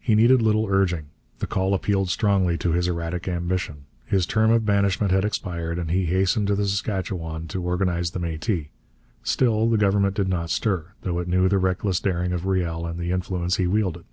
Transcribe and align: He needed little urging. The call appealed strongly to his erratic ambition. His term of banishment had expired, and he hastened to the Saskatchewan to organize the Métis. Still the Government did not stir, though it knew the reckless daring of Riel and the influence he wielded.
He 0.00 0.16
needed 0.16 0.42
little 0.42 0.66
urging. 0.68 1.04
The 1.38 1.46
call 1.46 1.72
appealed 1.72 2.10
strongly 2.10 2.58
to 2.58 2.72
his 2.72 2.88
erratic 2.88 3.28
ambition. 3.28 3.84
His 4.06 4.26
term 4.26 4.50
of 4.50 4.64
banishment 4.66 5.12
had 5.12 5.24
expired, 5.24 5.78
and 5.78 5.92
he 5.92 6.06
hastened 6.06 6.48
to 6.48 6.56
the 6.56 6.66
Saskatchewan 6.66 7.46
to 7.46 7.62
organize 7.62 8.10
the 8.10 8.18
Métis. 8.18 8.70
Still 9.22 9.68
the 9.70 9.78
Government 9.78 10.16
did 10.16 10.26
not 10.28 10.50
stir, 10.50 10.86
though 11.02 11.20
it 11.20 11.28
knew 11.28 11.48
the 11.48 11.58
reckless 11.58 12.00
daring 12.00 12.32
of 12.32 12.44
Riel 12.44 12.86
and 12.86 12.98
the 12.98 13.12
influence 13.12 13.58
he 13.58 13.68
wielded. 13.68 14.04